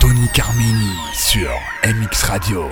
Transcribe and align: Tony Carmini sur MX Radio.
Tony 0.00 0.28
Carmini 0.32 0.92
sur 1.14 1.50
MX 1.84 2.22
Radio. 2.24 2.68